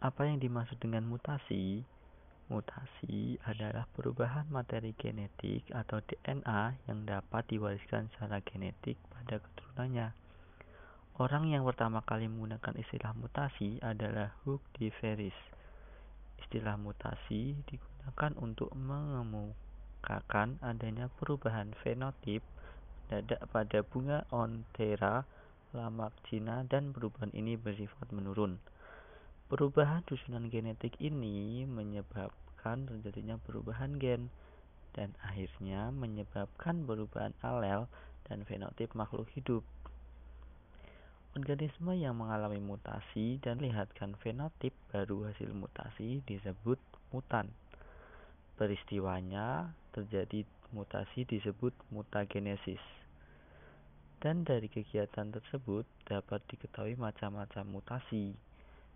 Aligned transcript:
apa 0.00 0.26
yang 0.26 0.40
dimaksud 0.40 0.80
dengan 0.80 1.04
mutasi? 1.04 1.84
Mutasi 2.50 3.38
adalah 3.46 3.86
perubahan 3.94 4.48
materi 4.50 4.90
genetik 4.98 5.70
atau 5.70 6.02
dna 6.02 6.74
yang 6.90 7.06
dapat 7.06 7.46
diwariskan 7.46 8.10
secara 8.10 8.42
genetik 8.42 8.98
pada 9.12 9.38
keturunannya. 9.38 10.10
Orang 11.20 11.46
yang 11.46 11.62
pertama 11.62 12.02
kali 12.02 12.26
menggunakan 12.26 12.74
istilah 12.80 13.14
mutasi 13.14 13.78
adalah 13.84 14.34
hugh 14.42 14.64
de 14.74 14.90
vereis 14.98 15.36
istilah 16.50 16.74
mutasi 16.80 17.54
digunakan 17.68 18.32
untuk 18.40 18.74
mengemukakan 18.74 20.58
adanya 20.64 21.06
perubahan 21.20 21.76
fenotip 21.84 22.42
mendadak 23.06 23.38
pada 23.54 23.86
bunga 23.86 24.26
onthera 24.34 25.22
lamarckxina 25.70 26.66
dan 26.66 26.90
perubahan 26.90 27.30
ini 27.30 27.54
bersifat 27.54 28.10
menurun 28.10 28.58
perubahan 29.50 30.06
susunan 30.06 30.46
genetik 30.46 30.94
ini 31.02 31.66
menyebabkan 31.66 32.86
terjadinya 32.86 33.34
perubahan 33.42 33.98
gen 33.98 34.30
dan 34.94 35.10
akhirnya 35.26 35.90
menyebabkan 35.90 36.86
perubahan 36.86 37.34
alel 37.42 37.90
dan 38.30 38.46
fenotip 38.46 38.94
makhluk 38.94 39.26
hidup. 39.34 39.66
Organisme 41.34 41.98
yang 41.98 42.22
mengalami 42.22 42.62
mutasi 42.62 43.42
dan 43.42 43.58
memperlihatkan 43.58 44.14
fenotip 44.22 44.70
baru 44.94 45.34
hasil 45.34 45.50
mutasi 45.50 46.22
disebut 46.30 46.78
mutan. 47.10 47.50
Peristiwanya 48.54 49.74
terjadi 49.90 50.46
mutasi 50.70 51.26
disebut 51.26 51.74
mutagenesis. 51.90 52.82
Dan 54.22 54.46
dari 54.46 54.70
kegiatan 54.70 55.34
tersebut 55.34 55.90
dapat 56.06 56.38
diketahui 56.46 56.94
macam-macam 56.94 57.66
mutasi 57.66 58.38